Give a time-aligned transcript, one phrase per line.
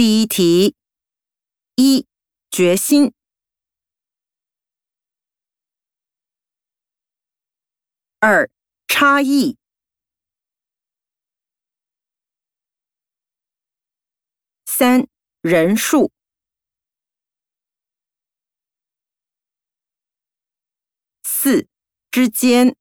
[0.00, 0.74] 第一题。
[1.76, 2.06] 一
[2.50, 3.12] 决心。
[8.18, 8.50] 二
[8.88, 9.58] 差异。
[14.64, 15.06] 三
[15.42, 16.10] 人数。
[21.22, 21.68] 四
[22.10, 22.74] 之间。